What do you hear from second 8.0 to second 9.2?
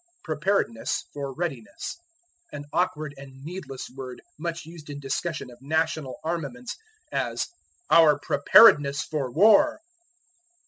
preparedness